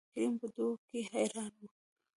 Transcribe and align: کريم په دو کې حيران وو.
کريم 0.13 0.33
په 0.41 0.47
دو 0.55 0.67
کې 0.87 0.99
حيران 1.11 1.53
وو. 1.59 1.67